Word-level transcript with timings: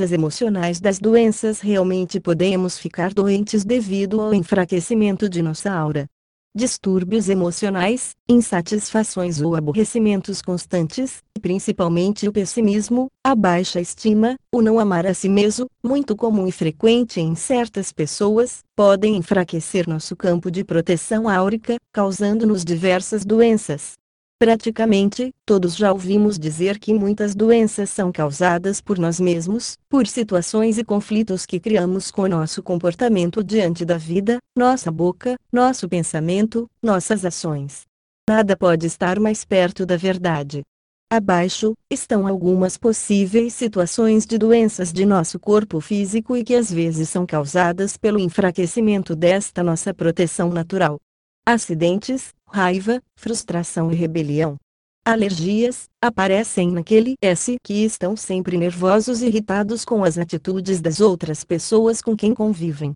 emocionais 0.00 0.80
das 0.80 0.98
doenças 0.98 1.60
realmente 1.60 2.18
podemos 2.18 2.78
ficar 2.78 3.12
doentes 3.12 3.64
devido 3.64 4.20
ao 4.20 4.32
enfraquecimento 4.32 5.28
de 5.28 5.42
nossa 5.42 5.70
aura. 5.70 6.06
Distúrbios 6.54 7.30
emocionais, 7.30 8.10
insatisfações 8.28 9.40
ou 9.40 9.56
aborrecimentos 9.56 10.42
constantes, 10.42 11.22
principalmente 11.40 12.28
o 12.28 12.32
pessimismo, 12.32 13.08
a 13.24 13.34
baixa 13.34 13.80
estima, 13.80 14.36
o 14.54 14.60
não 14.60 14.78
amar 14.78 15.06
a 15.06 15.14
si 15.14 15.30
mesmo, 15.30 15.66
muito 15.82 16.14
comum 16.14 16.46
e 16.46 16.52
frequente 16.52 17.20
em 17.20 17.34
certas 17.34 17.90
pessoas, 17.90 18.58
podem 18.76 19.16
enfraquecer 19.16 19.88
nosso 19.88 20.14
campo 20.14 20.50
de 20.50 20.62
proteção 20.62 21.26
áurica, 21.26 21.76
causando-nos 21.90 22.64
diversas 22.64 23.24
doenças. 23.24 23.94
Praticamente, 24.42 25.32
todos 25.46 25.76
já 25.76 25.92
ouvimos 25.92 26.36
dizer 26.36 26.80
que 26.80 26.92
muitas 26.92 27.32
doenças 27.32 27.90
são 27.90 28.10
causadas 28.10 28.80
por 28.80 28.98
nós 28.98 29.20
mesmos, 29.20 29.78
por 29.88 30.04
situações 30.04 30.78
e 30.78 30.84
conflitos 30.84 31.46
que 31.46 31.60
criamos 31.60 32.10
com 32.10 32.26
nosso 32.26 32.60
comportamento 32.60 33.44
diante 33.44 33.84
da 33.84 33.96
vida, 33.96 34.38
nossa 34.58 34.90
boca, 34.90 35.36
nosso 35.52 35.88
pensamento, 35.88 36.68
nossas 36.82 37.24
ações. 37.24 37.82
Nada 38.28 38.56
pode 38.56 38.84
estar 38.84 39.20
mais 39.20 39.44
perto 39.44 39.86
da 39.86 39.96
verdade. 39.96 40.62
Abaixo, 41.08 41.74
estão 41.88 42.26
algumas 42.26 42.76
possíveis 42.76 43.54
situações 43.54 44.26
de 44.26 44.38
doenças 44.38 44.92
de 44.92 45.06
nosso 45.06 45.38
corpo 45.38 45.80
físico 45.80 46.36
e 46.36 46.42
que 46.42 46.56
às 46.56 46.68
vezes 46.68 47.08
são 47.08 47.24
causadas 47.24 47.96
pelo 47.96 48.18
enfraquecimento 48.18 49.14
desta 49.14 49.62
nossa 49.62 49.94
proteção 49.94 50.50
natural. 50.50 50.98
Acidentes, 51.44 52.32
raiva, 52.52 53.00
frustração 53.16 53.90
e 53.90 53.94
rebelião. 53.94 54.56
Alergias 55.04 55.88
aparecem 56.00 56.70
naquele 56.70 57.14
S 57.20 57.56
que 57.64 57.84
estão 57.84 58.16
sempre 58.16 58.56
nervosos 58.56 59.20
e 59.20 59.26
irritados 59.26 59.84
com 59.84 60.04
as 60.04 60.16
atitudes 60.16 60.80
das 60.80 61.00
outras 61.00 61.42
pessoas 61.42 62.00
com 62.00 62.16
quem 62.16 62.32
convivem. 62.32 62.94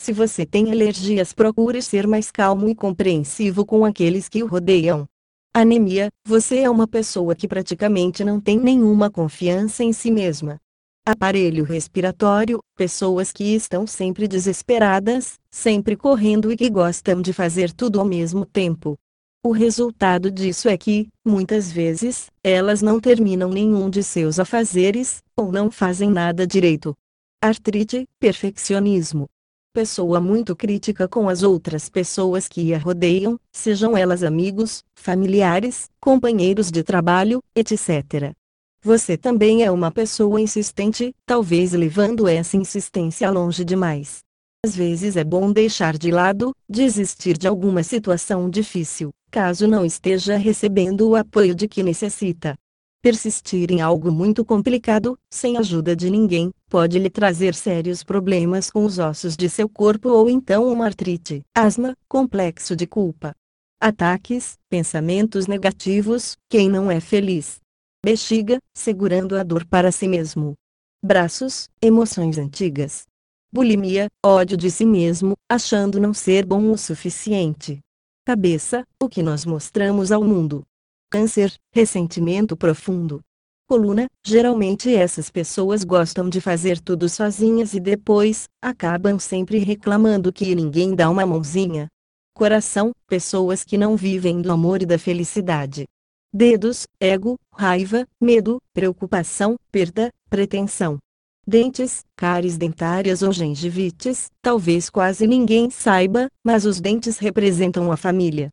Se 0.00 0.12
você 0.12 0.46
tem 0.46 0.70
alergias, 0.70 1.32
procure 1.32 1.82
ser 1.82 2.06
mais 2.06 2.30
calmo 2.30 2.68
e 2.68 2.74
compreensivo 2.74 3.66
com 3.66 3.84
aqueles 3.84 4.28
que 4.28 4.42
o 4.42 4.46
rodeiam. 4.46 5.04
Anemia, 5.52 6.10
você 6.24 6.58
é 6.58 6.70
uma 6.70 6.86
pessoa 6.86 7.34
que 7.34 7.48
praticamente 7.48 8.22
não 8.22 8.40
tem 8.40 8.56
nenhuma 8.56 9.10
confiança 9.10 9.82
em 9.82 9.92
si 9.92 10.12
mesma. 10.12 10.58
Aparelho 11.04 11.64
respiratório, 11.64 12.60
pessoas 12.76 13.32
que 13.32 13.54
estão 13.54 13.86
sempre 13.86 14.28
desesperadas, 14.28 15.38
sempre 15.50 15.96
correndo 15.96 16.52
e 16.52 16.56
que 16.56 16.70
gostam 16.70 17.20
de 17.20 17.32
fazer 17.32 17.72
tudo 17.72 17.98
ao 17.98 18.04
mesmo 18.04 18.44
tempo. 18.44 18.94
O 19.44 19.52
resultado 19.52 20.32
disso 20.32 20.68
é 20.68 20.76
que, 20.76 21.08
muitas 21.24 21.70
vezes, 21.70 22.28
elas 22.42 22.82
não 22.82 22.98
terminam 22.98 23.48
nenhum 23.48 23.88
de 23.88 24.02
seus 24.02 24.40
afazeres, 24.40 25.22
ou 25.36 25.52
não 25.52 25.70
fazem 25.70 26.10
nada 26.10 26.44
direito. 26.44 26.92
Artrite, 27.40 28.04
perfeccionismo. 28.18 29.26
Pessoa 29.72 30.20
muito 30.20 30.56
crítica 30.56 31.06
com 31.06 31.28
as 31.28 31.44
outras 31.44 31.88
pessoas 31.88 32.48
que 32.48 32.74
a 32.74 32.78
rodeiam, 32.78 33.38
sejam 33.52 33.96
elas 33.96 34.24
amigos, 34.24 34.82
familiares, 34.96 35.88
companheiros 36.00 36.68
de 36.68 36.82
trabalho, 36.82 37.40
etc. 37.54 38.32
Você 38.82 39.16
também 39.16 39.62
é 39.62 39.70
uma 39.70 39.92
pessoa 39.92 40.40
insistente, 40.40 41.14
talvez 41.24 41.72
levando 41.74 42.26
essa 42.26 42.56
insistência 42.56 43.30
longe 43.30 43.64
demais. 43.64 44.18
Às 44.66 44.74
vezes 44.74 45.16
é 45.16 45.22
bom 45.22 45.52
deixar 45.52 45.96
de 45.96 46.10
lado, 46.10 46.52
desistir 46.68 47.38
de 47.38 47.46
alguma 47.46 47.84
situação 47.84 48.50
difícil, 48.50 49.10
caso 49.30 49.66
não 49.66 49.84
esteja 49.84 50.36
recebendo 50.36 51.08
o 51.08 51.16
apoio 51.16 51.54
de 51.54 51.68
que 51.68 51.82
necessita. 51.82 52.56
Persistir 53.00 53.70
em 53.70 53.80
algo 53.80 54.10
muito 54.10 54.44
complicado, 54.44 55.16
sem 55.30 55.56
ajuda 55.56 55.94
de 55.94 56.10
ninguém, 56.10 56.50
pode 56.68 56.98
lhe 56.98 57.08
trazer 57.08 57.54
sérios 57.54 58.02
problemas 58.02 58.70
com 58.70 58.84
os 58.84 58.98
ossos 58.98 59.36
de 59.36 59.48
seu 59.48 59.68
corpo 59.68 60.08
ou 60.08 60.28
então 60.28 60.66
uma 60.66 60.86
artrite, 60.86 61.42
asma, 61.54 61.94
complexo 62.08 62.74
de 62.74 62.86
culpa. 62.86 63.32
Ataques, 63.80 64.58
pensamentos 64.68 65.46
negativos, 65.46 66.36
quem 66.50 66.68
não 66.68 66.90
é 66.90 66.98
feliz, 66.98 67.60
bexiga, 68.04 68.58
segurando 68.74 69.36
a 69.36 69.44
dor 69.44 69.64
para 69.64 69.92
si 69.92 70.08
mesmo. 70.08 70.54
Braços, 71.04 71.68
emoções 71.80 72.36
antigas. 72.38 73.04
Bulimia, 73.52 74.08
ódio 74.24 74.56
de 74.56 74.70
si 74.70 74.84
mesmo, 74.84 75.34
achando 75.48 76.00
não 76.00 76.12
ser 76.12 76.44
bom 76.44 76.72
o 76.72 76.76
suficiente. 76.76 77.78
Cabeça, 78.28 78.84
o 79.02 79.08
que 79.08 79.22
nós 79.22 79.46
mostramos 79.46 80.12
ao 80.12 80.22
mundo. 80.22 80.62
Câncer, 81.10 81.50
ressentimento 81.72 82.54
profundo. 82.58 83.22
Coluna, 83.66 84.06
geralmente 84.22 84.94
essas 84.94 85.30
pessoas 85.30 85.82
gostam 85.82 86.28
de 86.28 86.38
fazer 86.38 86.78
tudo 86.78 87.08
sozinhas 87.08 87.72
e 87.72 87.80
depois, 87.80 88.46
acabam 88.60 89.18
sempre 89.18 89.56
reclamando 89.60 90.30
que 90.30 90.54
ninguém 90.54 90.94
dá 90.94 91.08
uma 91.08 91.24
mãozinha. 91.24 91.88
Coração, 92.34 92.92
pessoas 93.06 93.64
que 93.64 93.78
não 93.78 93.96
vivem 93.96 94.42
do 94.42 94.52
amor 94.52 94.82
e 94.82 94.84
da 94.84 94.98
felicidade 94.98 95.86
dedos, 96.30 96.86
ego, 97.00 97.38
raiva, 97.50 98.06
medo, 98.20 98.60
preocupação, 98.74 99.56
perda, 99.72 100.12
pretensão. 100.28 100.98
Dentes, 101.50 102.04
cáries 102.14 102.58
dentárias 102.58 103.22
ou 103.22 103.32
gengivites, 103.32 104.30
talvez 104.42 104.90
quase 104.90 105.26
ninguém 105.26 105.70
saiba, 105.70 106.28
mas 106.44 106.66
os 106.66 106.78
dentes 106.78 107.16
representam 107.16 107.90
a 107.90 107.96
família. 107.96 108.50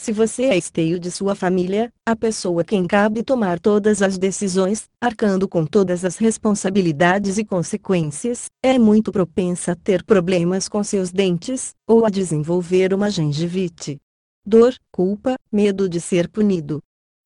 Se 0.00 0.12
você 0.12 0.44
é 0.44 0.56
esteio 0.56 0.98
de 0.98 1.10
sua 1.10 1.34
família, 1.34 1.92
a 2.06 2.16
pessoa 2.16 2.64
quem 2.64 2.86
cabe 2.86 3.22
tomar 3.22 3.60
todas 3.60 4.00
as 4.00 4.16
decisões, 4.16 4.86
arcando 4.98 5.46
com 5.46 5.66
todas 5.66 6.06
as 6.06 6.16
responsabilidades 6.16 7.36
e 7.36 7.44
consequências, 7.44 8.46
é 8.64 8.78
muito 8.78 9.12
propensa 9.12 9.72
a 9.72 9.76
ter 9.76 10.02
problemas 10.02 10.70
com 10.70 10.82
seus 10.82 11.12
dentes, 11.12 11.74
ou 11.86 12.06
a 12.06 12.08
desenvolver 12.08 12.94
uma 12.94 13.10
gengivite. 13.10 13.98
Dor, 14.42 14.74
culpa, 14.90 15.36
medo 15.52 15.86
de 15.86 16.00
ser 16.00 16.30
punido, 16.30 16.80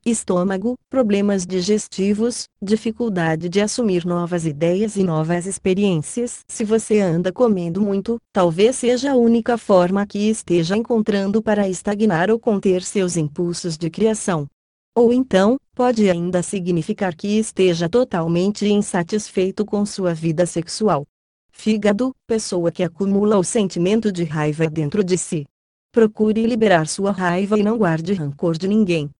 estômago, 0.04 0.76
problemas 0.90 1.46
digestivos, 1.46 2.48
dificuldade 2.60 3.48
de 3.48 3.60
assumir 3.60 4.04
novas 4.04 4.44
ideias 4.44 4.96
e 4.96 5.04
novas 5.04 5.46
experiências. 5.46 6.40
Se 6.48 6.64
você 6.64 7.00
anda 7.00 7.32
comendo 7.32 7.80
muito, 7.80 8.18
talvez 8.32 8.76
seja 8.76 9.12
a 9.12 9.16
única 9.16 9.56
forma 9.56 10.06
que 10.06 10.28
esteja 10.28 10.76
encontrando 10.76 11.40
para 11.40 11.68
estagnar 11.68 12.30
ou 12.30 12.38
conter 12.38 12.82
seus 12.82 13.16
impulsos 13.16 13.78
de 13.78 13.88
criação. 13.88 14.46
Ou 14.94 15.12
então, 15.12 15.56
pode 15.74 16.10
ainda 16.10 16.42
significar 16.42 17.14
que 17.14 17.38
esteja 17.38 17.88
totalmente 17.88 18.66
insatisfeito 18.66 19.64
com 19.64 19.86
sua 19.86 20.12
vida 20.12 20.44
sexual. 20.44 21.06
Fígado, 21.50 22.12
pessoa 22.26 22.72
que 22.72 22.82
acumula 22.82 23.38
o 23.38 23.44
sentimento 23.44 24.10
de 24.10 24.24
raiva 24.24 24.68
dentro 24.68 25.04
de 25.04 25.16
si. 25.16 25.46
Procure 25.92 26.46
liberar 26.46 26.86
sua 26.88 27.12
raiva 27.12 27.58
e 27.58 27.62
não 27.62 27.78
guarde 27.78 28.14
rancor 28.14 28.56
de 28.58 28.66
ninguém. 28.66 29.10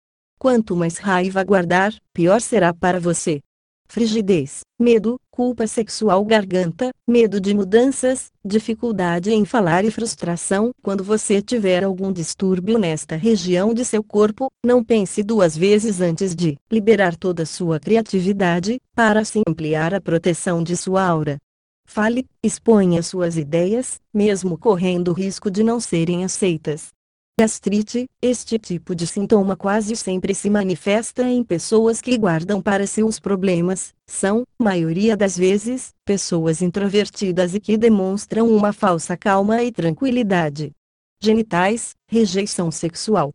Quanto 0.43 0.75
mais 0.75 0.97
raiva 0.97 1.41
guardar, 1.41 1.95
pior 2.13 2.41
será 2.41 2.73
para 2.73 2.99
você. 2.99 3.39
Frigidez, 3.87 4.59
medo, 4.77 5.17
culpa 5.31 5.65
sexual, 5.67 6.25
garganta, 6.25 6.91
medo 7.07 7.39
de 7.39 7.53
mudanças, 7.53 8.27
dificuldade 8.43 9.31
em 9.31 9.45
falar 9.45 9.85
e 9.85 9.89
frustração. 9.89 10.71
Quando 10.83 11.01
você 11.01 11.41
tiver 11.41 11.85
algum 11.85 12.11
distúrbio 12.11 12.77
nesta 12.77 13.15
região 13.15 13.73
de 13.73 13.85
seu 13.85 14.03
corpo, 14.03 14.51
não 14.65 14.83
pense 14.83 15.23
duas 15.23 15.55
vezes 15.55 16.01
antes 16.01 16.35
de 16.35 16.57
liberar 16.69 17.15
toda 17.15 17.45
sua 17.45 17.79
criatividade, 17.79 18.81
para 18.93 19.21
assim 19.21 19.43
ampliar 19.47 19.93
a 19.93 20.01
proteção 20.01 20.61
de 20.61 20.75
sua 20.75 21.05
aura. 21.05 21.37
Fale, 21.85 22.25
exponha 22.43 23.01
suas 23.01 23.37
ideias, 23.37 23.97
mesmo 24.13 24.57
correndo 24.57 25.11
o 25.11 25.13
risco 25.13 25.49
de 25.49 25.63
não 25.63 25.79
serem 25.79 26.25
aceitas. 26.25 26.92
Gastrite, 27.39 28.07
este 28.21 28.59
tipo 28.59 28.93
de 28.93 29.07
sintoma 29.07 29.55
quase 29.57 29.95
sempre 29.95 30.35
se 30.35 30.51
manifesta 30.51 31.23
em 31.23 31.43
pessoas 31.43 31.99
que 31.99 32.15
guardam 32.15 32.61
para 32.61 32.85
si 32.85 33.01
os 33.03 33.19
problemas, 33.19 33.91
são, 34.05 34.43
maioria 34.61 35.17
das 35.17 35.35
vezes, 35.35 35.95
pessoas 36.05 36.61
introvertidas 36.61 37.55
e 37.55 37.59
que 37.59 37.75
demonstram 37.75 38.47
uma 38.47 38.71
falsa 38.71 39.17
calma 39.17 39.63
e 39.63 39.71
tranquilidade. 39.71 40.71
Genitais, 41.19 41.95
rejeição 42.07 42.69
sexual. 42.69 43.33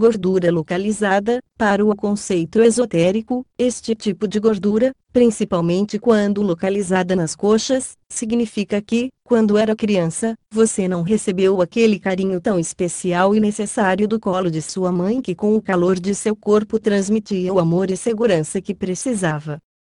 Gordura 0.00 0.50
localizada, 0.50 1.42
para 1.58 1.84
o 1.84 1.94
conceito 1.94 2.62
esotérico, 2.62 3.44
este 3.58 3.94
tipo 3.94 4.26
de 4.26 4.40
gordura, 4.40 4.94
principalmente 5.12 5.98
quando 5.98 6.40
localizada 6.40 7.14
nas 7.14 7.36
coxas, 7.36 7.98
significa 8.08 8.80
que, 8.80 9.10
quando 9.22 9.58
era 9.58 9.76
criança, 9.76 10.34
você 10.50 10.88
não 10.88 11.02
recebeu 11.02 11.60
aquele 11.60 11.98
carinho 11.98 12.40
tão 12.40 12.58
especial 12.58 13.36
e 13.36 13.40
necessário 13.40 14.08
do 14.08 14.18
colo 14.18 14.50
de 14.50 14.62
sua 14.62 14.90
mãe 14.90 15.20
que 15.20 15.34
com 15.34 15.54
o 15.54 15.60
calor 15.60 16.00
de 16.00 16.14
seu 16.14 16.34
corpo 16.34 16.80
transmitia 16.80 17.52
o 17.52 17.58
amor 17.58 17.90
e 17.90 17.96
segurança 17.96 18.58
que 18.58 18.74
precisava. 18.74 19.58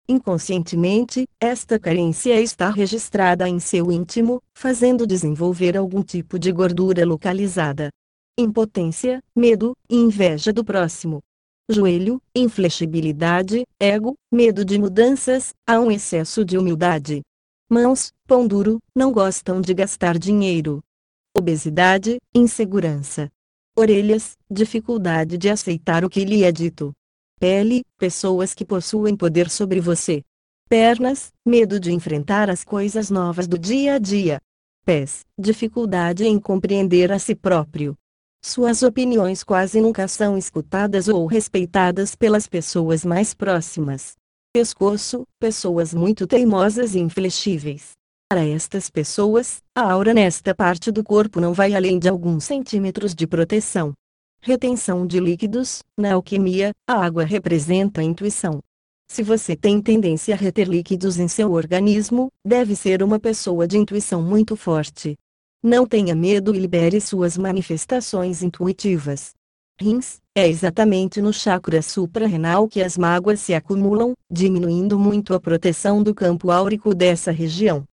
Inconscientemente, 0.09 1.25
esta 1.39 1.77
carência 1.77 2.41
está 2.41 2.71
registrada 2.71 3.47
em 3.47 3.59
seu 3.59 3.91
íntimo, 3.91 4.41
fazendo 4.57 5.05
desenvolver 5.05 5.77
algum 5.77 6.01
tipo 6.01 6.39
de 6.39 6.51
gordura 6.51 7.05
localizada 7.05 7.91
impotência, 8.37 9.21
medo 9.35 9.75
inveja 9.89 10.53
do 10.53 10.63
próximo. 10.63 11.19
joelho, 11.69 12.21
inflexibilidade, 12.35 13.65
ego, 13.79 14.15
medo 14.31 14.65
de 14.65 14.77
mudanças, 14.77 15.53
há 15.65 15.79
um 15.79 15.89
excesso 15.89 16.43
de 16.43 16.57
humildade. 16.57 17.21
Mãos, 17.69 18.11
pão 18.27 18.45
duro, 18.45 18.79
não 18.93 19.11
gostam 19.11 19.61
de 19.61 19.73
gastar 19.73 20.17
dinheiro. 20.19 20.81
Obesidade, 21.37 22.17
insegurança. 22.35 23.29
Orelhas, 23.77 24.35
dificuldade 24.49 25.37
de 25.37 25.47
aceitar 25.47 26.03
o 26.03 26.09
que 26.09 26.25
lhe 26.25 26.43
é 26.43 26.51
dito. 26.51 26.91
Pele, 27.39 27.83
pessoas 27.97 28.53
que 28.53 28.65
possuem 28.65 29.15
poder 29.15 29.49
sobre 29.49 29.79
você. 29.79 30.21
Pernas, 30.67 31.31
medo 31.45 31.79
de 31.79 31.93
enfrentar 31.93 32.49
as 32.49 32.65
coisas 32.65 33.09
novas 33.09 33.47
do 33.47 33.57
dia 33.57 33.95
a 33.95 33.97
dia. 33.97 34.41
Pés, 34.83 35.25
dificuldade 35.39 36.25
em 36.25 36.37
compreender 36.37 37.11
a 37.13 37.19
si 37.19 37.33
próprio. 37.33 37.95
Suas 38.43 38.81
opiniões 38.81 39.43
quase 39.43 39.79
nunca 39.79 40.07
são 40.07 40.35
escutadas 40.35 41.07
ou 41.07 41.27
respeitadas 41.27 42.15
pelas 42.15 42.47
pessoas 42.47 43.05
mais 43.05 43.35
próximas. 43.35 44.15
Pescoço, 44.51 45.27
pessoas 45.39 45.93
muito 45.93 46.25
teimosas 46.25 46.95
e 46.95 46.99
inflexíveis. 46.99 47.91
Para 48.27 48.43
estas 48.43 48.89
pessoas, 48.89 49.61
a 49.75 49.91
aura 49.91 50.11
nesta 50.11 50.55
parte 50.55 50.91
do 50.91 51.03
corpo 51.03 51.39
não 51.39 51.53
vai 51.53 51.75
além 51.75 51.99
de 51.99 52.09
alguns 52.09 52.45
centímetros 52.45 53.13
de 53.13 53.27
proteção. 53.27 53.93
Retenção 54.41 55.05
de 55.05 55.19
líquidos, 55.19 55.83
na 55.95 56.13
alquimia, 56.13 56.71
a 56.89 56.95
água 56.95 57.23
representa 57.23 58.01
a 58.01 58.03
intuição. 58.03 58.59
Se 59.07 59.21
você 59.21 59.55
tem 59.55 59.79
tendência 59.79 60.33
a 60.33 60.37
reter 60.37 60.67
líquidos 60.67 61.19
em 61.19 61.27
seu 61.27 61.51
organismo, 61.51 62.29
deve 62.43 62.75
ser 62.75 63.03
uma 63.03 63.19
pessoa 63.19 63.67
de 63.67 63.77
intuição 63.77 64.19
muito 64.19 64.55
forte. 64.55 65.15
Não 65.63 65.85
tenha 65.85 66.15
medo 66.15 66.55
e 66.55 66.59
libere 66.59 66.99
suas 66.99 67.37
manifestações 67.37 68.41
intuitivas. 68.41 69.35
Rins, 69.79 70.17
é 70.35 70.47
exatamente 70.47 71.21
no 71.21 71.31
chakra 71.31 71.83
suprarrenal 71.83 72.67
que 72.67 72.81
as 72.81 72.97
mágoas 72.97 73.41
se 73.41 73.53
acumulam, 73.53 74.13
diminuindo 74.29 74.97
muito 74.97 75.35
a 75.35 75.39
proteção 75.39 76.01
do 76.01 76.15
campo 76.15 76.49
áurico 76.49 76.95
dessa 76.95 77.29
região. 77.29 77.83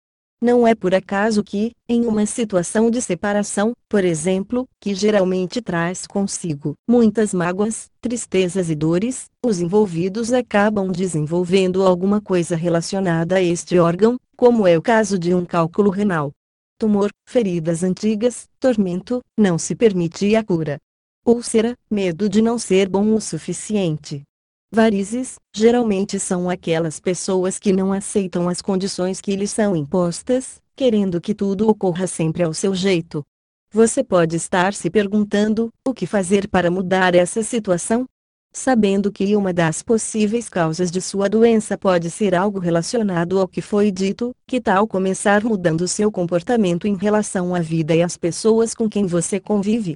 Não 0.41 0.65
é 0.65 0.73
por 0.73 0.95
acaso 0.95 1.43
que, 1.43 1.73
em 1.87 2.07
uma 2.07 2.25
situação 2.25 2.89
de 2.89 2.99
separação, 3.03 3.73
por 3.87 4.03
exemplo, 4.03 4.65
que 4.81 4.95
geralmente 4.95 5.61
traz 5.61 6.07
consigo 6.07 6.73
muitas 6.89 7.35
mágoas, 7.35 7.87
tristezas 8.01 8.71
e 8.71 8.75
dores, 8.75 9.25
os 9.45 9.59
envolvidos 9.59 10.33
acabam 10.33 10.91
desenvolvendo 10.91 11.85
alguma 11.85 12.19
coisa 12.19 12.55
relacionada 12.55 13.35
a 13.35 13.43
este 13.43 13.77
órgão, 13.77 14.17
como 14.35 14.65
é 14.65 14.75
o 14.75 14.81
caso 14.81 15.19
de 15.19 15.35
um 15.35 15.45
cálculo 15.45 15.91
renal 15.91 16.31
tumor, 16.79 17.11
feridas 17.27 17.83
antigas, 17.83 18.47
tormento, 18.59 19.21
não 19.37 19.59
se 19.59 19.75
permite 19.75 20.35
a 20.35 20.43
cura. 20.43 20.79
Úlcera, 21.25 21.75
medo 21.91 22.29
de 22.29 22.41
não 22.41 22.57
ser 22.57 22.87
bom 22.87 23.13
o 23.13 23.19
suficiente. 23.21 24.23
Varizes, 24.71 25.35
geralmente 25.53 26.19
são 26.19 26.49
aquelas 26.49 26.99
pessoas 26.99 27.59
que 27.59 27.73
não 27.73 27.91
aceitam 27.91 28.47
as 28.47 28.61
condições 28.61 29.19
que 29.19 29.35
lhes 29.35 29.51
são 29.51 29.75
impostas, 29.75 30.61
querendo 30.75 31.19
que 31.19 31.35
tudo 31.35 31.67
ocorra 31.67 32.07
sempre 32.07 32.43
ao 32.43 32.53
seu 32.53 32.73
jeito. 32.73 33.25
Você 33.71 34.03
pode 34.03 34.35
estar 34.35 34.73
se 34.73 34.89
perguntando: 34.89 35.69
o 35.85 35.93
que 35.93 36.07
fazer 36.07 36.47
para 36.47 36.71
mudar 36.71 37.13
essa 37.13 37.43
situação? 37.43 38.07
Sabendo 38.51 39.11
que 39.11 39.35
uma 39.35 39.53
das 39.53 39.81
possíveis 39.83 40.49
causas 40.49 40.89
de 40.91 41.01
sua 41.01 41.29
doença 41.29 41.77
pode 41.77 42.09
ser 42.09 42.33
algo 42.33 42.59
relacionado 42.59 43.39
ao 43.39 43.47
que 43.47 43.61
foi 43.61 43.91
dito, 43.91 44.35
que 44.47 44.59
tal 44.59 44.87
começar 44.87 45.43
mudando 45.43 45.87
seu 45.87 46.11
comportamento 46.11 46.87
em 46.87 46.95
relação 46.95 47.53
à 47.53 47.59
vida 47.59 47.95
e 47.95 48.01
às 48.01 48.17
pessoas 48.17 48.73
com 48.73 48.89
quem 48.89 49.05
você 49.05 49.39
convive? 49.39 49.95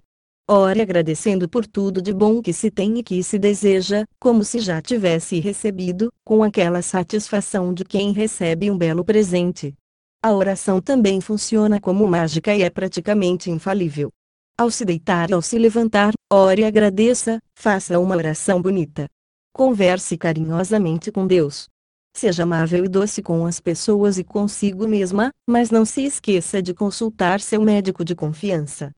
Ore 0.50 0.82
agradecendo 0.82 1.48
por 1.48 1.66
tudo 1.66 2.02
de 2.02 2.14
bom 2.14 2.42
que 2.42 2.52
se 2.52 2.70
tem 2.70 3.00
e 3.00 3.04
que 3.04 3.24
se 3.24 3.40
deseja, 3.40 4.06
como 4.20 4.44
se 4.44 4.60
já 4.60 4.82
tivesse 4.82 5.40
recebido, 5.40 6.12
com 6.26 6.44
aquela 6.44 6.82
satisfação 6.82 7.74
de 7.74 7.86
quem 7.86 8.12
recebe 8.12 8.70
um 8.70 8.78
belo 8.78 9.06
presente. 9.06 9.74
A 10.22 10.34
oração 10.34 10.82
também 10.82 11.22
funciona 11.22 11.80
como 11.80 12.08
mágica 12.08 12.54
e 12.54 12.62
é 12.62 12.70
praticamente 12.70 13.50
infalível. 13.50 14.12
Ao 14.56 14.70
se 14.70 14.86
deitar 14.86 15.32
e 15.32 15.34
ao 15.34 15.42
se 15.42 15.58
levantar, 15.58 16.14
ore 16.32 16.62
e 16.62 16.66
agradeça, 16.66 17.40
faça 17.56 18.00
uma 18.00 18.16
oração 18.16 18.62
bonita. 18.62 19.08
Converse 19.52 20.16
carinhosamente 20.16 21.12
com 21.12 21.26
Deus. 21.26 21.68
Seja 22.16 22.44
amável 22.44 22.86
e 22.86 22.88
doce 22.88 23.24
com 23.24 23.48
as 23.48 23.60
pessoas 23.60 24.20
e 24.20 24.24
consigo 24.24 24.88
mesma, 24.88 25.32
mas 25.50 25.72
não 25.72 25.84
se 25.84 26.04
esqueça 26.04 26.62
de 26.62 26.72
consultar 26.72 27.42
seu 27.42 27.62
médico 27.62 28.06
de 28.06 28.14
confiança. 28.14 28.92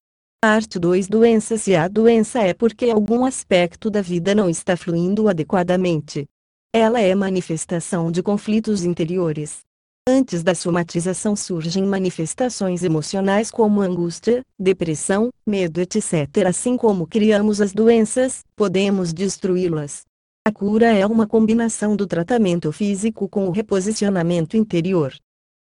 Arte 0.44 0.78
2 0.78 1.08
Doença 1.08 1.58
Se 1.58 1.74
a 1.74 1.88
doença 1.88 2.42
é 2.42 2.54
porque 2.54 2.90
algum 2.90 3.26
aspecto 3.26 3.90
da 3.90 4.02
vida 4.02 4.36
não 4.36 4.50
está 4.50 4.76
fluindo 4.76 5.30
adequadamente. 5.30 6.26
Ela 6.74 7.00
é 7.00 7.16
manifestação 7.16 8.12
de 8.12 8.22
conflitos 8.22 8.84
interiores. 8.84 9.65
Antes 10.08 10.44
da 10.44 10.54
somatização 10.54 11.36
surgem 11.36 11.84
manifestações 11.84 12.84
emocionais 12.84 13.50
como 13.50 13.82
angústia, 13.82 14.44
depressão, 14.58 15.32
medo, 15.48 15.82
etc. 15.82 16.46
Assim 16.48 16.78
como 16.78 17.08
criamos 17.08 17.60
as 17.60 17.74
doenças, 17.74 18.44
podemos 18.56 19.12
destruí-las. 19.12 20.04
A 20.48 20.52
cura 20.52 20.94
é 20.94 21.08
uma 21.08 21.26
combinação 21.26 21.96
do 21.96 22.06
tratamento 22.06 22.72
físico 22.72 23.28
com 23.28 23.48
o 23.48 23.52
reposicionamento 23.52 24.56
interior. 24.56 25.12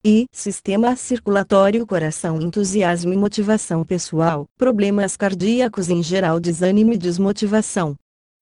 E 0.06 0.26
sistema 0.30 0.94
circulatório, 0.98 1.88
coração, 1.88 2.42
entusiasmo 2.42 3.14
e 3.14 3.18
motivação 3.18 3.86
pessoal, 3.86 4.46
problemas 4.58 5.16
cardíacos 5.16 5.90
em 5.90 6.04
geral, 6.04 6.38
desânimo 6.38 6.92
e 6.92 6.98
desmotivação. 6.98 7.96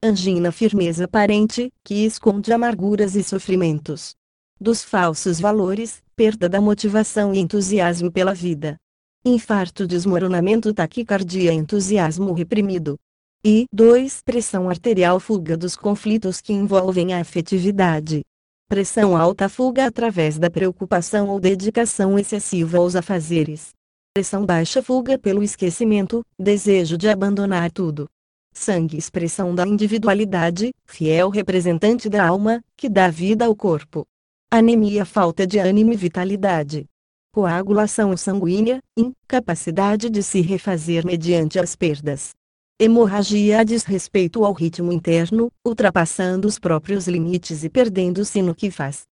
Angina, 0.03 0.51
firmeza 0.51 1.05
aparente, 1.05 1.69
que 1.85 2.03
esconde 2.03 2.51
amarguras 2.51 3.15
e 3.15 3.21
sofrimentos 3.21 4.19
dos 4.61 4.83
falsos 4.83 5.39
valores, 5.39 6.03
perda 6.15 6.47
da 6.47 6.61
motivação 6.61 7.33
e 7.33 7.39
entusiasmo 7.39 8.11
pela 8.11 8.31
vida. 8.31 8.77
Infarto, 9.25 9.87
desmoronamento, 9.87 10.71
taquicardia, 10.71 11.51
entusiasmo 11.51 12.31
reprimido. 12.31 12.95
E 13.43 13.65
2. 13.73 14.21
Pressão 14.23 14.69
arterial, 14.69 15.19
fuga 15.19 15.57
dos 15.57 15.75
conflitos 15.75 16.39
que 16.39 16.53
envolvem 16.53 17.11
a 17.11 17.21
afetividade. 17.21 18.21
Pressão 18.69 19.17
alta, 19.17 19.49
fuga 19.49 19.87
através 19.87 20.37
da 20.37 20.47
preocupação 20.47 21.29
ou 21.29 21.39
dedicação 21.39 22.19
excessiva 22.19 22.77
aos 22.77 22.95
afazeres. 22.95 23.71
Pressão 24.13 24.45
baixa, 24.45 24.83
fuga 24.83 25.17
pelo 25.17 25.41
esquecimento, 25.41 26.23
desejo 26.37 26.99
de 26.99 27.09
abandonar 27.09 27.71
tudo. 27.71 28.07
Sangue, 28.53 28.97
expressão 28.97 29.55
da 29.55 29.67
individualidade, 29.67 30.71
fiel 30.85 31.29
representante 31.29 32.07
da 32.07 32.27
alma, 32.27 32.61
que 32.77 32.87
dá 32.87 33.09
vida 33.09 33.45
ao 33.45 33.55
corpo 33.55 34.05
anemia, 34.51 35.05
falta 35.05 35.47
de 35.47 35.57
ânimo 35.57 35.93
e 35.93 35.95
vitalidade. 35.95 36.85
Coagulação 37.33 38.15
sanguínea, 38.17 38.79
incapacidade 38.97 40.09
de 40.09 40.21
se 40.21 40.41
refazer 40.41 41.05
mediante 41.05 41.57
as 41.57 41.73
perdas. 41.73 42.31
Hemorragia 42.77 43.61
a 43.61 43.63
desrespeito 43.63 44.43
ao 44.43 44.51
ritmo 44.51 44.91
interno, 44.91 45.49
ultrapassando 45.65 46.49
os 46.49 46.59
próprios 46.59 47.07
limites 47.07 47.63
e 47.63 47.69
perdendo-se 47.69 48.41
no 48.41 48.53
que 48.53 48.69
faz. 48.69 49.03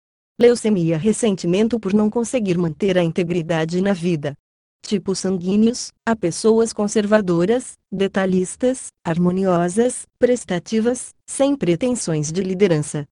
Leucemia 0.40 0.98
ressentimento 0.98 1.78
por 1.78 1.94
não 1.94 2.10
conseguir 2.10 2.58
manter 2.58 2.98
a 2.98 3.04
integridade 3.04 3.80
na 3.80 3.92
vida. 3.92 4.34
Tipos 4.84 5.20
sanguíneos, 5.20 5.92
há 6.04 6.16
pessoas 6.16 6.72
conservadoras, 6.72 7.74
detalhistas, 7.92 8.88
harmoniosas, 9.04 10.06
prestativas, 10.18 11.14
sem 11.26 11.54
pretensões 11.54 12.32
de 12.32 12.42
liderança. 12.42 13.06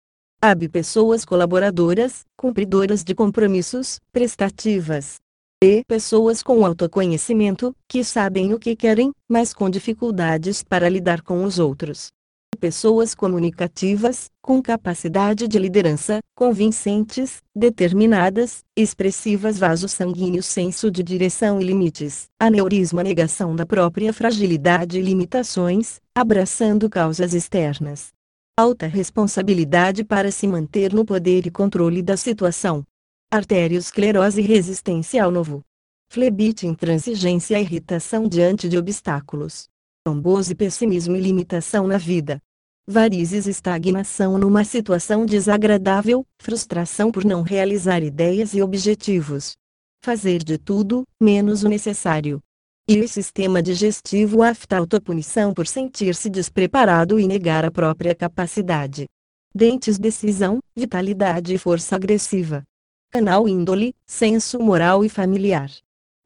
AB 0.51 0.69
pessoas 0.69 1.25
colaboradoras, 1.25 2.25
cumpridoras 2.37 3.03
de 3.03 3.17
compromissos, 3.17 3.99
prestativas. 4.13 5.17
E 5.61 5.83
pessoas 5.89 6.41
com 6.41 6.65
autoconhecimento, 6.65 7.75
que 7.89 8.05
sabem 8.05 8.55
o 8.55 8.59
que 8.59 8.77
querem, 8.77 9.11
mas 9.29 9.53
com 9.53 9.69
dificuldades 9.69 10.63
para 10.63 10.89
lidar 10.89 11.21
com 11.23 11.43
os 11.43 11.59
outros. 11.59 12.13
Pessoas 12.61 13.13
comunicativas, 13.13 14.31
com 14.41 14.63
capacidade 14.63 15.49
de 15.49 15.59
liderança, 15.59 16.21
convincentes, 16.33 17.43
determinadas, 17.53 18.61
expressivas 18.77 19.59
vasos 19.59 19.91
sanguíneos 19.91 20.47
senso 20.47 20.93
de 20.93 21.03
direção 21.03 21.61
e 21.61 21.65
limites, 21.65 22.27
aneurisma 22.39 23.03
negação 23.03 23.57
da 23.57 23.67
própria 23.67 24.13
fragilidade 24.13 25.01
e 25.01 25.03
limitações, 25.03 26.01
abraçando 26.15 26.89
causas 26.89 27.35
externas 27.35 28.16
alta 28.59 28.87
responsabilidade 28.87 30.03
para 30.03 30.31
se 30.31 30.49
manter 30.49 30.91
no 30.91 31.05
poder 31.05 31.47
e 31.47 31.51
controle 31.51 32.03
da 32.03 32.17
situação. 32.17 32.83
Arteriosclerose 33.31 34.41
resistência 34.41 35.23
ao 35.23 35.31
novo. 35.31 35.63
Flebite 36.11 36.67
intransigência 36.67 37.61
irritação 37.61 38.27
diante 38.27 38.67
de 38.67 38.79
obstáculos. 38.79 39.69
Trombose 40.03 40.55
pessimismo 40.55 41.15
e 41.15 41.21
limitação 41.21 41.87
na 41.87 41.99
vida. 41.99 42.41
Varizes 42.89 43.47
estagnação 43.47 44.39
numa 44.39 44.65
situação 44.65 45.27
desagradável, 45.27 46.25
frustração 46.41 47.13
por 47.13 47.27
não 47.27 47.43
realizar 47.43 48.03
ideias 48.03 48.55
e 48.55 48.63
objetivos. 48.63 49.55
Fazer 50.03 50.43
de 50.43 50.57
tudo, 50.57 51.05
menos 51.21 51.63
o 51.63 51.69
necessário. 51.69 52.41
E 52.89 53.01
o 53.01 53.09
sistema 53.09 53.61
digestivo 53.61 54.45
afta 54.45 54.79
autopunição 54.79 55.53
por 55.53 55.67
sentir-se 55.67 56.31
despreparado 56.31 57.19
e 57.19 57.27
negar 57.27 57.65
a 57.65 57.71
própria 57.71 58.15
capacidade. 58.15 59.07
Dentes 59.53 59.99
decisão, 59.99 60.61
vitalidade 60.77 61.53
e 61.53 61.59
força 61.59 61.97
agressiva. 61.97 62.63
Canal 63.11 63.49
índole, 63.49 63.93
senso 64.07 64.61
moral 64.61 65.05
e 65.05 65.09
familiar. 65.09 65.69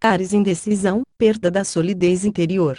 Ares 0.02 0.34
indecisão, 0.34 1.02
perda 1.16 1.50
da 1.50 1.64
solidez 1.64 2.26
interior. 2.26 2.78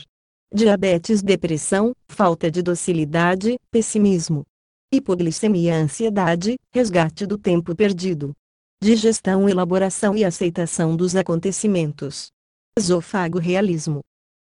Diabetes 0.54 1.24
depressão, 1.24 1.92
falta 2.08 2.52
de 2.52 2.62
docilidade, 2.62 3.58
pessimismo. 3.72 4.46
Hipoglicemia 4.94 5.76
ansiedade, 5.76 6.56
resgate 6.72 7.26
do 7.26 7.36
tempo 7.36 7.76
perdido. 7.76 8.32
Digestão 8.80 9.50
elaboração 9.50 10.16
e 10.16 10.24
aceitação 10.24 10.96
dos 10.96 11.16
acontecimentos. 11.16 12.32
Esôfago 12.80 13.38
realismo. 13.38 14.00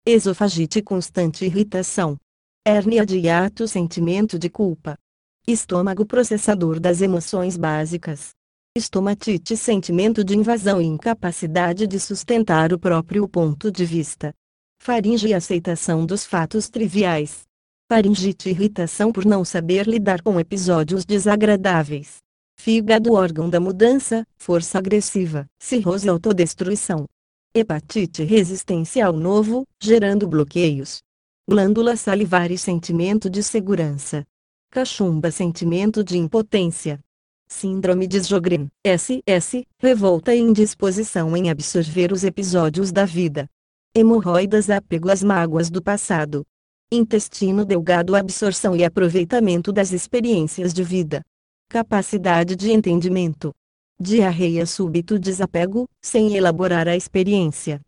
Esofagite 0.07 0.83
constante 0.83 1.47
irritação. 1.47 2.19
Hérnia 2.63 3.07
de 3.07 3.19
hiato 3.19 3.67
sentimento 3.67 4.39
de 4.39 4.51
culpa. 4.51 4.99
Estômago 5.47 6.05
processador 6.05 6.79
das 6.79 7.01
emoções 7.01 7.57
básicas. 7.57 8.33
Estomatite 8.77 9.57
sentimento 9.57 10.23
de 10.23 10.37
invasão 10.37 10.79
e 10.79 10.85
incapacidade 10.85 11.87
de 11.87 11.99
sustentar 11.99 12.71
o 12.71 12.79
próprio 12.79 13.27
ponto 13.27 13.73
de 13.73 13.87
vista. 13.87 14.35
Faringe 14.79 15.33
aceitação 15.33 16.05
dos 16.05 16.27
fatos 16.27 16.69
triviais. 16.69 17.45
Faringite 17.91 18.51
irritação 18.51 19.11
por 19.11 19.25
não 19.25 19.43
saber 19.43 19.89
lidar 19.89 20.21
com 20.21 20.39
episódios 20.39 21.07
desagradáveis. 21.07 22.19
Fígado 22.61 23.15
órgão 23.15 23.49
da 23.49 23.59
mudança, 23.59 24.23
força 24.37 24.77
agressiva, 24.77 25.47
cirrose 25.59 26.07
autodestruição. 26.11 27.07
Hepatite 27.55 28.23
resistência 28.25 29.07
ao 29.07 29.13
novo, 29.13 29.67
gerando 29.83 30.29
bloqueios. 30.29 31.01
Glândula 31.49 31.97
salivar 31.97 32.53
e 32.53 32.59
sentimento 32.59 33.31
de 33.31 33.43
segurança. 33.43 34.23
Cachumba 34.71 35.31
sentimento 35.31 36.05
de 36.05 36.19
impotência. 36.19 37.01
Síndrome 37.49 38.07
de 38.07 38.23
Sjogren, 38.23 38.69
SS, 38.85 39.67
revolta 39.81 40.35
e 40.35 40.41
indisposição 40.41 41.35
em 41.35 41.49
absorver 41.49 42.13
os 42.13 42.23
episódios 42.23 42.93
da 42.93 43.07
vida. 43.07 43.49
Hemorroidas 43.95 44.69
apego 44.69 45.11
às 45.11 45.23
mágoas 45.23 45.71
do 45.71 45.83
passado. 45.83 46.45
Intestino 46.93 47.65
delgado 47.65 48.15
absorção 48.15 48.77
e 48.77 48.85
aproveitamento 48.85 49.73
das 49.73 49.93
experiências 49.93 50.75
de 50.75 50.85
vida. 50.85 51.23
Capacidade 51.71 52.55
de 52.55 52.71
entendimento. 52.71 53.55
Diarreia 54.01 54.65
súbito 54.65 55.19
desapego, 55.19 55.89
sem 56.01 56.37
elaborar 56.37 56.87
a 56.87 56.95
experiência. 56.95 57.81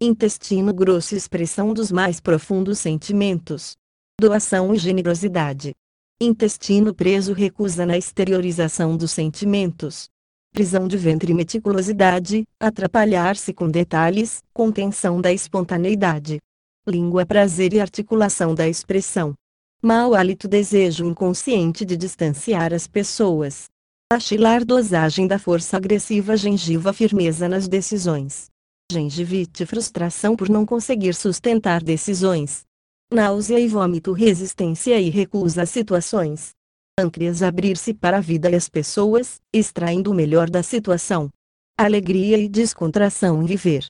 Intestino 0.00 0.72
grosso 0.72 1.14
expressão 1.14 1.74
dos 1.74 1.92
mais 1.92 2.20
profundos 2.20 2.78
sentimentos. 2.78 3.76
Doação 4.18 4.74
e 4.74 4.78
generosidade. 4.78 5.74
Intestino 6.18 6.94
preso 6.94 7.34
recusa 7.34 7.84
na 7.84 7.98
exteriorização 7.98 8.96
dos 8.96 9.10
sentimentos. 9.10 10.08
Prisão 10.54 10.88
de 10.88 10.96
ventre 10.96 11.34
meticulosidade, 11.34 12.44
atrapalhar-se 12.58 13.52
com 13.52 13.68
detalhes, 13.68 14.42
contenção 14.54 15.20
da 15.20 15.34
espontaneidade. 15.34 16.38
Língua 16.86 17.26
prazer 17.26 17.74
e 17.74 17.80
articulação 17.80 18.54
da 18.54 18.66
expressão. 18.66 19.34
Mau 19.82 20.14
hálito 20.14 20.48
desejo 20.48 21.04
inconsciente 21.04 21.84
de 21.84 21.94
distanciar 21.94 22.72
as 22.72 22.86
pessoas. 22.86 23.68
Achilar 24.10 24.64
dosagem 24.64 25.26
da 25.26 25.38
força 25.38 25.76
agressiva 25.76 26.34
gengiva 26.34 26.92
firmeza 26.94 27.46
nas 27.46 27.68
decisões. 27.68 28.48
Gengivite 28.90 29.66
frustração 29.66 30.34
por 30.34 30.48
não 30.48 30.64
conseguir 30.64 31.14
sustentar 31.14 31.82
decisões 31.82 32.66
náusea 33.10 33.58
e 33.58 33.66
vômito, 33.66 34.12
resistência 34.12 35.00
e 35.00 35.08
recusa 35.08 35.62
às 35.62 35.70
situações. 35.70 36.50
Pâncreas 36.98 37.42
abrir-se 37.42 37.94
para 37.94 38.18
a 38.18 38.20
vida 38.20 38.50
e 38.50 38.54
as 38.54 38.68
pessoas, 38.68 39.40
extraindo 39.52 40.10
o 40.10 40.14
melhor 40.14 40.50
da 40.50 40.62
situação. 40.62 41.30
Alegria 41.76 42.36
e 42.36 42.48
descontração 42.48 43.42
em 43.42 43.46
viver. 43.46 43.86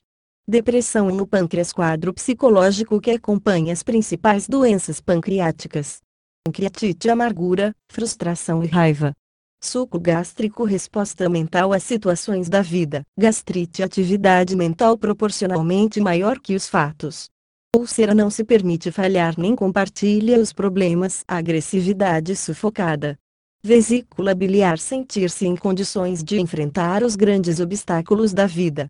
Depressão 0.47 1.09
no 1.09 1.27
pâncreas 1.27 1.73
quadro 1.73 2.13
psicológico 2.13 3.01
que 3.01 3.11
acompanha 3.11 3.73
as 3.73 3.83
principais 3.83 4.47
doenças 4.47 5.01
pancreáticas. 5.01 5.99
Pancreatite 6.45 7.09
amargura, 7.09 7.75
frustração 7.91 8.63
e 8.63 8.67
raiva. 8.67 9.13
Suco 9.61 9.99
gástrico 9.99 10.63
resposta 10.63 11.27
mental 11.27 11.73
às 11.73 11.83
situações 11.83 12.47
da 12.47 12.61
vida. 12.61 13.03
Gastrite 13.17 13.83
atividade 13.83 14.55
mental 14.55 14.97
proporcionalmente 14.97 15.99
maior 15.99 16.39
que 16.39 16.55
os 16.55 16.67
fatos. 16.69 17.29
Úlcera 17.75 18.15
não 18.15 18.29
se 18.29 18.45
permite 18.45 18.89
falhar 18.89 19.35
nem 19.37 19.53
compartilha 19.55 20.39
os 20.39 20.53
problemas. 20.53 21.25
Agressividade 21.27 22.37
sufocada. 22.37 23.17
Vesícula 23.61 24.33
biliar 24.33 24.79
sentir-se 24.79 25.45
em 25.45 25.57
condições 25.57 26.23
de 26.23 26.39
enfrentar 26.39 27.03
os 27.03 27.17
grandes 27.17 27.59
obstáculos 27.59 28.31
da 28.31 28.47
vida. 28.47 28.87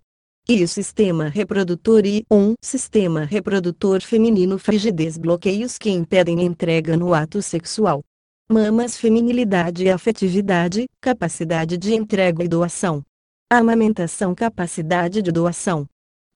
E 0.48 0.64
o 0.64 0.68
sistema 0.68 1.30
reprodutor 1.30 2.06
e 2.06 2.24
um 2.30 2.54
sistema 2.62 3.26
reprodutor 3.26 4.02
feminino 4.02 4.60
frigidez 4.60 5.18
bloqueios 5.18 5.80
que 5.80 5.90
impedem 5.90 6.44
entrega 6.44 6.96
no 6.96 7.14
ato 7.14 7.42
sexual. 7.42 8.04
Mamas 8.52 8.98
feminilidade 8.98 9.84
e 9.84 9.90
afetividade, 9.90 10.88
capacidade 11.00 11.78
de 11.78 11.94
entrega 11.94 12.44
e 12.44 12.48
doação. 12.48 13.04
Amamentação 13.50 14.34
capacidade 14.34 15.22
de 15.22 15.32
doação 15.32 15.88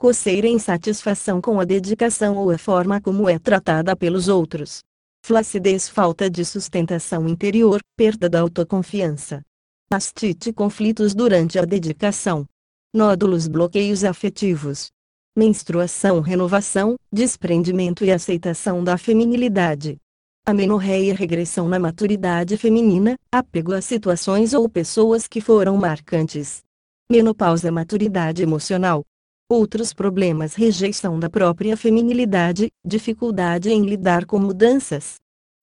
coceira 0.03 0.49
insatisfação 0.49 1.39
com 1.39 1.61
a 1.61 1.63
dedicação 1.63 2.35
ou 2.35 2.51
a 2.51 2.57
forma 2.57 2.99
como 2.99 3.29
é 3.29 3.39
tratada 3.39 3.95
pelos 3.95 4.27
outros. 4.27 4.83
Flacidez 5.25 5.87
falta 5.87 6.29
de 6.29 6.43
sustentação 6.43 7.25
interior, 7.25 7.79
perda 7.95 8.29
da 8.29 8.41
autoconfiança. 8.41 9.41
Mastite 9.89 10.51
conflitos 10.51 11.15
durante 11.15 11.57
a 11.57 11.63
dedicação. 11.63 12.45
Nódulos 12.93 13.47
bloqueios 13.47 14.03
afetivos. 14.03 14.91
Menstruação 15.37 16.19
renovação, 16.19 16.97
desprendimento 17.09 18.03
e 18.03 18.11
aceitação 18.11 18.83
da 18.83 18.97
feminilidade. 18.97 19.95
Amenorreia 20.45 21.15
regressão 21.15 21.69
na 21.69 21.79
maturidade 21.79 22.57
feminina, 22.57 23.17
apego 23.31 23.73
a 23.73 23.79
situações 23.79 24.53
ou 24.53 24.67
pessoas 24.67 25.25
que 25.25 25.39
foram 25.39 25.77
marcantes. 25.77 26.61
Menopausa 27.09 27.71
maturidade 27.71 28.43
emocional, 28.43 29.05
Outros 29.49 29.93
problemas 29.93 30.55
rejeição 30.55 31.19
da 31.19 31.29
própria 31.29 31.77
feminilidade, 31.77 32.71
dificuldade 32.83 33.69
em 33.69 33.85
lidar 33.85 34.25
com 34.25 34.39
mudanças. 34.39 35.15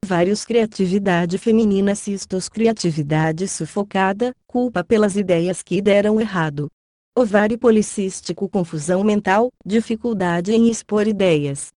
Vários 0.05 0.45
criatividade 0.47 1.37
feminina 1.37 1.95
cistos 1.95 2.49
criatividade 2.49 3.49
sufocada, 3.49 4.35
culpa 4.47 4.85
pelas 4.85 5.17
ideias 5.17 5.63
que 5.63 5.83
deram 5.83 6.21
errado. 6.21 6.71
Ovário 7.15 7.59
policístico 7.59 8.49
confusão 8.49 9.05
mental, 9.05 9.51
dificuldade 9.67 10.53
em 10.53 10.71
expor 10.71 11.07
ideias 11.07 11.71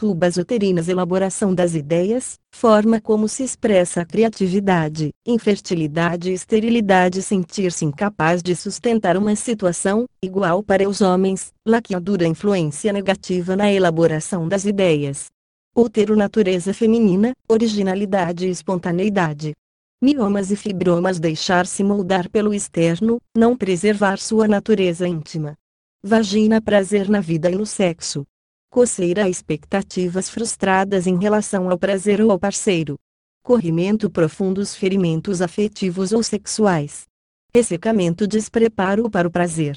tubas 0.00 0.38
uterinas 0.38 0.88
elaboração 0.88 1.54
das 1.54 1.74
ideias, 1.74 2.38
forma 2.50 3.02
como 3.02 3.28
se 3.28 3.44
expressa 3.44 4.00
a 4.00 4.04
criatividade, 4.06 5.10
infertilidade 5.26 6.30
e 6.30 6.32
esterilidade 6.32 7.20
sentir-se 7.20 7.84
incapaz 7.84 8.42
de 8.42 8.56
sustentar 8.56 9.14
uma 9.18 9.36
situação, 9.36 10.06
igual 10.24 10.62
para 10.62 10.88
os 10.88 11.02
homens, 11.02 11.52
laqueadura 11.68 12.26
influência 12.26 12.94
negativa 12.94 13.54
na 13.54 13.70
elaboração 13.70 14.48
das 14.48 14.64
ideias. 14.64 15.26
Útero 15.76 16.16
natureza 16.16 16.72
feminina, 16.72 17.34
originalidade 17.46 18.46
e 18.46 18.50
espontaneidade. 18.50 19.52
Miomas 20.00 20.50
e 20.50 20.56
fibromas 20.56 21.20
deixar-se 21.20 21.84
moldar 21.84 22.30
pelo 22.30 22.54
externo, 22.54 23.18
não 23.36 23.54
preservar 23.54 24.16
sua 24.16 24.48
natureza 24.48 25.06
íntima. 25.06 25.56
Vagina 26.02 26.58
prazer 26.58 27.06
na 27.10 27.20
vida 27.20 27.50
e 27.50 27.54
no 27.54 27.66
sexo 27.66 28.24
coceira 28.70 29.28
expectativas 29.28 30.30
frustradas 30.30 31.08
em 31.08 31.18
relação 31.18 31.68
ao 31.68 31.76
prazer 31.76 32.20
ou 32.20 32.30
ao 32.30 32.38
parceiro. 32.38 32.96
Corrimento 33.42 34.08
profundos 34.08 34.76
ferimentos 34.76 35.42
afetivos 35.42 36.12
ou 36.12 36.22
sexuais. 36.22 37.02
Ressecamento 37.52 38.28
despreparo 38.28 39.10
para 39.10 39.26
o 39.26 39.30
prazer. 39.30 39.76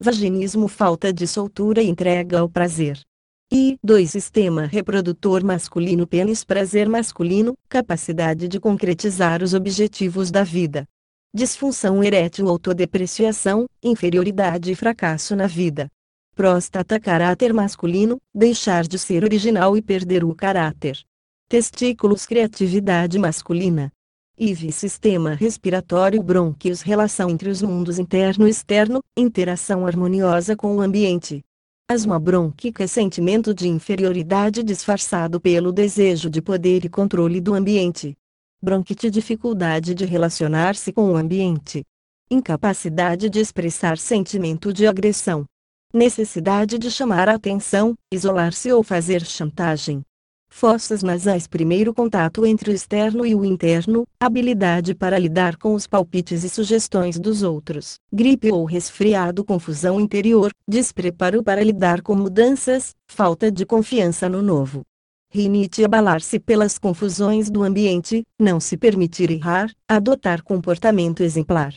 Vaginismo 0.00 0.68
falta 0.68 1.12
de 1.12 1.26
soltura 1.26 1.82
e 1.82 1.88
entrega 1.90 2.40
ao 2.40 2.48
prazer. 2.48 2.98
E 3.52 3.76
2 3.84 4.10
Sistema 4.10 4.64
reprodutor 4.64 5.44
masculino 5.44 6.06
pênis 6.06 6.42
prazer 6.42 6.88
masculino, 6.88 7.52
capacidade 7.68 8.48
de 8.48 8.58
concretizar 8.58 9.42
os 9.42 9.52
objetivos 9.52 10.30
da 10.30 10.42
vida. 10.42 10.86
Disfunção 11.34 12.02
erétil 12.02 12.48
autodepreciação, 12.48 13.66
inferioridade 13.82 14.72
e 14.72 14.74
fracasso 14.74 15.36
na 15.36 15.46
vida. 15.46 15.90
Próstata 16.40 16.98
caráter 16.98 17.52
masculino, 17.52 18.16
deixar 18.34 18.86
de 18.86 18.98
ser 18.98 19.24
original 19.24 19.76
e 19.76 19.82
perder 19.82 20.24
o 20.24 20.34
caráter. 20.34 20.98
Testículos 21.50 22.24
criatividade 22.24 23.18
masculina. 23.18 23.92
IV 24.38 24.72
sistema 24.72 25.34
respiratório 25.34 26.22
brônquios 26.22 26.80
relação 26.80 27.28
entre 27.28 27.50
os 27.50 27.60
mundos 27.60 27.98
interno 27.98 28.48
e 28.48 28.50
externo, 28.50 29.02
interação 29.14 29.86
harmoniosa 29.86 30.56
com 30.56 30.74
o 30.74 30.80
ambiente. 30.80 31.42
Asma 31.86 32.18
brônquica 32.18 32.88
sentimento 32.88 33.52
de 33.52 33.68
inferioridade 33.68 34.62
disfarçado 34.62 35.38
pelo 35.42 35.70
desejo 35.70 36.30
de 36.30 36.40
poder 36.40 36.86
e 36.86 36.88
controle 36.88 37.38
do 37.38 37.52
ambiente. 37.52 38.16
Bronquite 38.62 39.10
dificuldade 39.10 39.94
de 39.94 40.06
relacionar-se 40.06 40.90
com 40.90 41.12
o 41.12 41.16
ambiente. 41.16 41.84
Incapacidade 42.30 43.28
de 43.28 43.40
expressar 43.40 43.98
sentimento 43.98 44.72
de 44.72 44.86
agressão. 44.86 45.44
Necessidade 45.92 46.78
de 46.78 46.88
chamar 46.88 47.28
a 47.28 47.34
atenção, 47.34 47.96
isolar-se 48.12 48.70
ou 48.72 48.80
fazer 48.80 49.24
chantagem. 49.24 50.02
Fossas 50.48 51.02
nasais 51.02 51.48
primeiro 51.48 51.92
contato 51.92 52.46
entre 52.46 52.70
o 52.70 52.72
externo 52.72 53.26
e 53.26 53.34
o 53.34 53.44
interno, 53.44 54.06
habilidade 54.20 54.94
para 54.94 55.18
lidar 55.18 55.56
com 55.56 55.74
os 55.74 55.88
palpites 55.88 56.44
e 56.44 56.48
sugestões 56.48 57.18
dos 57.18 57.42
outros, 57.42 57.96
gripe 58.12 58.52
ou 58.52 58.64
resfriado 58.64 59.44
confusão 59.44 60.00
interior, 60.00 60.52
despreparo 60.66 61.42
para 61.42 61.64
lidar 61.64 62.02
com 62.02 62.14
mudanças, 62.14 62.94
falta 63.08 63.50
de 63.50 63.66
confiança 63.66 64.28
no 64.28 64.42
novo. 64.42 64.82
Rinite 65.28 65.84
abalar-se 65.84 66.38
pelas 66.38 66.78
confusões 66.78 67.50
do 67.50 67.64
ambiente, 67.64 68.22
não 68.38 68.60
se 68.60 68.76
permitir 68.76 69.28
errar, 69.32 69.72
adotar 69.88 70.44
comportamento 70.44 71.20
exemplar 71.24 71.74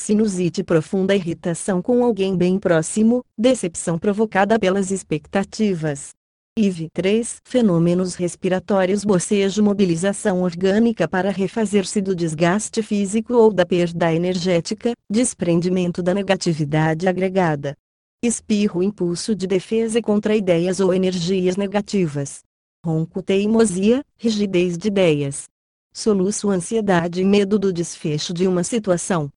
sinusite 0.00 0.64
profunda 0.64 1.14
irritação 1.14 1.82
com 1.82 2.02
alguém 2.02 2.34
bem 2.34 2.58
próximo, 2.58 3.22
decepção 3.36 3.98
provocada 3.98 4.58
pelas 4.58 4.90
expectativas. 4.90 6.10
IV 6.58 6.88
3 6.92 7.40
Fenômenos 7.44 8.14
respiratórios 8.14 9.04
bocejo 9.04 9.62
mobilização 9.62 10.42
orgânica 10.42 11.06
para 11.06 11.30
refazer-se 11.30 12.00
do 12.00 12.14
desgaste 12.14 12.82
físico 12.82 13.34
ou 13.34 13.52
da 13.52 13.64
perda 13.64 14.12
energética, 14.12 14.94
desprendimento 15.08 16.02
da 16.02 16.14
negatividade 16.14 17.06
agregada. 17.06 17.76
Espirro 18.22 18.82
impulso 18.82 19.34
de 19.34 19.46
defesa 19.46 20.00
contra 20.02 20.34
ideias 20.34 20.80
ou 20.80 20.92
energias 20.92 21.56
negativas. 21.56 22.40
Ronco 22.84 23.22
teimosia, 23.22 24.02
rigidez 24.16 24.76
de 24.76 24.88
ideias. 24.88 25.44
Soluço 25.92 26.48
ansiedade 26.50 27.20
e 27.20 27.24
medo 27.24 27.58
do 27.58 27.72
desfecho 27.72 28.32
de 28.32 28.46
uma 28.46 28.64
situação 28.64 29.30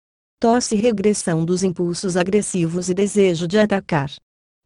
tosse 0.43 0.75
regressão 0.75 1.45
dos 1.45 1.63
impulsos 1.63 2.17
agressivos 2.17 2.89
e 2.89 2.93
desejo 2.93 3.47
de 3.47 3.57
atacar. 3.57 4.11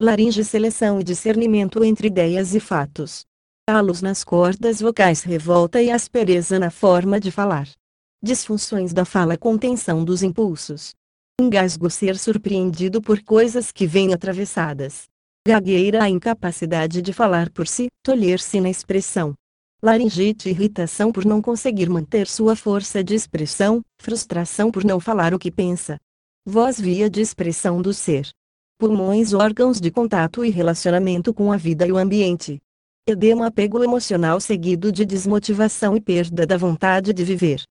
Laringe 0.02 0.44
seleção 0.44 1.00
e 1.00 1.04
discernimento 1.04 1.84
entre 1.84 2.08
ideias 2.08 2.56
e 2.56 2.60
fatos. 2.60 3.24
Halos 3.70 4.02
nas 4.02 4.24
cordas 4.24 4.82
vocais 4.82 5.22
revolta 5.22 5.80
e 5.80 5.92
aspereza 5.92 6.58
na 6.58 6.72
forma 6.72 7.20
de 7.20 7.30
falar. 7.30 7.70
Disfunções 8.24 8.92
da 8.92 9.06
fala 9.06 9.38
contenção 9.38 10.04
dos 10.04 10.24
impulsos. 10.24 10.96
Engasgo 11.40 11.92
ser 11.92 12.18
surpreendido 12.18 13.00
por 13.00 13.22
coisas 13.22 13.72
que 13.72 13.86
vêm 13.86 14.16
atravessadas. 14.16 15.04
Gagueira 15.48 16.02
a 16.02 16.10
incapacidade 16.10 17.04
de 17.04 17.14
falar 17.14 17.52
por 17.52 17.68
si, 17.68 17.86
tolher-se 18.04 18.60
na 18.60 18.72
expressão 18.72 19.36
laringite 19.82 20.50
irritação 20.50 21.12
por 21.12 21.26
não 21.26 21.42
conseguir 21.42 21.90
manter 21.90 22.28
sua 22.28 22.56
força 22.56 23.04
de 23.04 23.14
expressão, 23.14 23.82
frustração 24.00 24.72
por 24.72 24.84
não 24.84 25.00
falar 25.00 25.34
o 25.34 25.40
que 25.40 25.52
pensa. 25.52 25.98
Voz 26.46 26.80
via 26.80 27.10
de 27.10 27.22
expressão 27.22 27.82
do 27.82 27.94
ser. 27.94 28.30
Pulmões 28.80 29.34
órgãos 29.34 29.80
de 29.80 29.92
contato 29.92 30.46
e 30.46 30.50
relacionamento 30.50 31.34
com 31.34 31.52
a 31.52 31.58
vida 31.58 31.86
e 31.86 31.92
o 31.92 31.98
ambiente. 31.98 32.60
Edema 33.08 33.48
apego 33.48 33.84
emocional 33.84 34.40
seguido 34.40 34.92
de 34.92 35.06
desmotivação 35.06 35.96
e 35.96 36.02
perda 36.02 36.46
da 36.46 36.58
vontade 36.58 37.14
de 37.14 37.24
viver. 37.24 37.62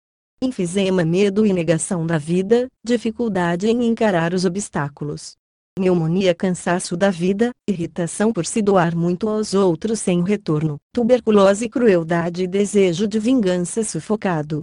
Enfisema 0.43 1.05
medo 1.05 1.47
e 1.47 1.53
negação 1.53 2.07
da 2.07 2.19
vida, 2.19 2.69
dificuldade 2.85 3.69
em 3.69 3.87
encarar 3.87 4.35
os 4.35 4.45
obstáculos 4.45 5.37
pneumonia 5.79 6.35
cansaço 6.35 6.97
da 6.97 7.11
vida, 7.11 7.51
irritação 7.69 8.33
por 8.33 8.47
se 8.47 8.63
doar 8.63 8.97
muito 8.97 9.29
aos 9.29 9.53
outros 9.53 10.01
sem 10.01 10.25
retorno, 10.25 10.79
tuberculose 10.91 11.69
crueldade 11.69 12.45
e 12.45 12.47
desejo 12.47 13.07
de 13.07 13.19
vingança 13.19 13.85
sufocado. 13.85 14.63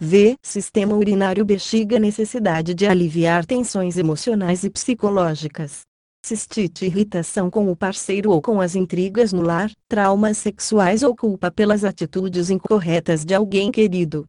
V. 0.00 0.36
Sistema 0.42 0.96
urinário 0.96 1.44
bexiga 1.44 1.98
necessidade 1.98 2.72
de 2.72 2.86
aliviar 2.86 3.44
tensões 3.44 3.98
emocionais 3.98 4.64
e 4.64 4.70
psicológicas. 4.70 5.82
Cistite 6.24 6.86
irritação 6.86 7.50
com 7.50 7.70
o 7.70 7.76
parceiro 7.76 8.30
ou 8.30 8.40
com 8.40 8.58
as 8.58 8.74
intrigas 8.74 9.34
no 9.34 9.42
lar, 9.42 9.70
traumas 9.86 10.38
sexuais 10.38 11.02
ou 11.02 11.14
culpa 11.14 11.50
pelas 11.50 11.84
atitudes 11.84 12.48
incorretas 12.48 13.22
de 13.22 13.34
alguém 13.34 13.70
querido. 13.70 14.24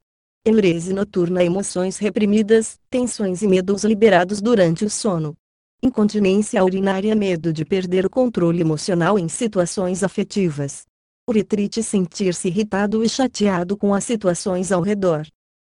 Enurese 0.46 0.94
noturna 0.94 1.46
emoções 1.46 1.98
reprimidas, 1.98 2.76
tensões 2.90 3.42
e 3.42 3.48
medos 3.48 3.86
liberados 3.86 4.42
durante 4.42 4.84
o 4.84 4.90
sono 4.90 5.34
incontinência 5.84 6.64
urinária 6.64 7.16
medo 7.16 7.54
de 7.54 7.64
perder 7.64 8.06
o 8.06 8.10
controle 8.10 8.62
emocional 8.62 9.20
em 9.20 9.28
situações 9.28 10.04
afetivas. 10.04 10.86
Uretrite 11.30 11.82
sentir-se 11.82 12.48
irritado 12.48 13.04
e 13.04 13.10
chateado 13.10 13.76
com 13.76 13.94
as 13.94 14.04
situações 14.04 14.72
ao 14.72 14.82
redor. 14.82 15.26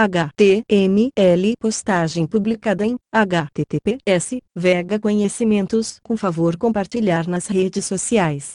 postagem 1.60 2.26
publicada 2.26 2.86
em 2.86 2.96
https 3.12 4.38
vega 4.56 4.98
conhecimentos 4.98 6.00
com 6.02 6.16
favor 6.16 6.56
compartilhar 6.56 7.28
nas 7.28 7.46
redes 7.46 7.84
sociais. 7.84 8.54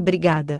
Obrigada. 0.00 0.54